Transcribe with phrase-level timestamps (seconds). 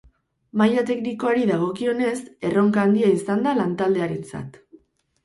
[0.59, 2.13] Maila teknikoari dagokionez,
[2.49, 4.59] erronka handia izan da lantaldearentzat.